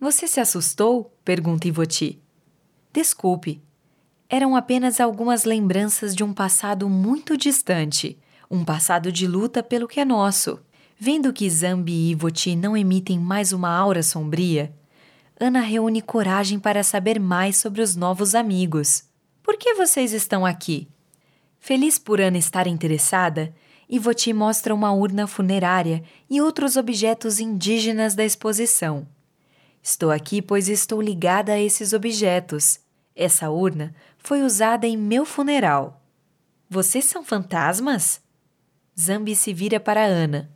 [0.00, 1.12] Você se assustou?
[1.24, 2.22] pergunta Ivoti.
[2.92, 3.60] Desculpe.
[4.28, 8.16] Eram apenas algumas lembranças de um passado muito distante,
[8.48, 10.60] um passado de luta pelo que é nosso.
[11.00, 14.72] Vendo que Zambi e Ivoti não emitem mais uma aura sombria,
[15.40, 19.04] Ana reúne coragem para saber mais sobre os novos amigos.
[19.42, 20.88] Por que vocês estão aqui?
[21.58, 23.52] Feliz por Ana estar interessada,
[23.88, 29.06] Ivoti mostra uma urna funerária e outros objetos indígenas da exposição.
[29.82, 32.80] Estou aqui pois estou ligada a esses objetos.
[33.14, 36.02] Essa urna foi usada em meu funeral.
[36.68, 38.20] Vocês são fantasmas?
[38.98, 40.50] Zambi se vira para Ana.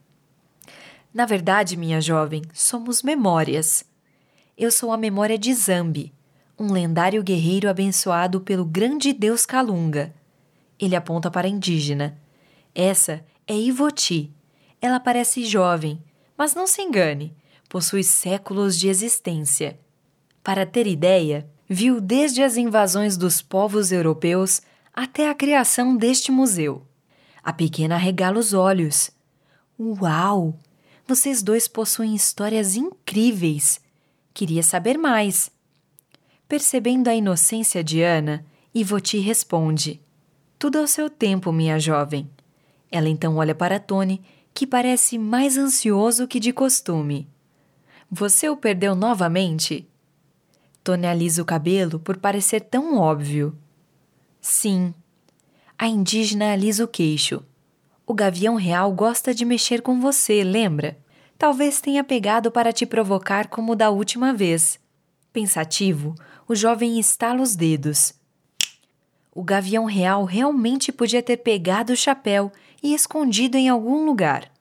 [1.14, 3.84] Na verdade, minha jovem, somos memórias.
[4.56, 6.12] Eu sou a memória de Zambi,
[6.58, 10.14] um lendário guerreiro abençoado pelo grande deus Kalunga.
[10.78, 12.18] Ele aponta para a indígena.
[12.74, 14.32] Essa é Ivoti.
[14.80, 16.02] Ela parece jovem,
[16.36, 17.34] mas não se engane,
[17.72, 19.80] possui séculos de existência.
[20.44, 24.60] Para ter ideia, viu desde as invasões dos povos europeus
[24.92, 26.86] até a criação deste museu.
[27.42, 29.10] A pequena regala os olhos.
[29.80, 30.54] Uau!
[31.06, 33.80] Vocês dois possuem histórias incríveis.
[34.34, 35.50] Queria saber mais.
[36.46, 39.98] Percebendo a inocência de Ana, Ivoti responde:
[40.58, 42.28] Tudo ao seu tempo, minha jovem.
[42.90, 44.20] Ela então olha para Tony,
[44.52, 47.31] que parece mais ansioso que de costume.
[48.14, 49.88] Você o perdeu novamente?
[50.84, 53.56] Tony alisa o cabelo por parecer tão óbvio.
[54.38, 54.92] Sim.
[55.78, 57.42] A indígena alisa o queixo.
[58.06, 60.98] O gavião real gosta de mexer com você, lembra?
[61.38, 64.78] Talvez tenha pegado para te provocar como da última vez.
[65.32, 66.14] Pensativo,
[66.46, 68.12] o jovem estala os dedos.
[69.34, 72.52] O gavião real realmente podia ter pegado o chapéu
[72.82, 74.51] e escondido em algum lugar.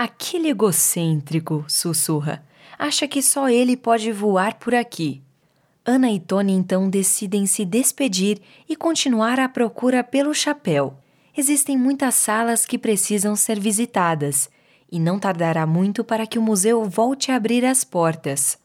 [0.00, 2.46] Aquele egocêntrico, sussurra,
[2.78, 5.20] acha que só ele pode voar por aqui.
[5.84, 10.96] Ana e Tony então decidem se despedir e continuar a procura pelo chapéu.
[11.36, 14.48] Existem muitas salas que precisam ser visitadas
[14.88, 18.56] e não tardará muito para que o museu volte a abrir as portas.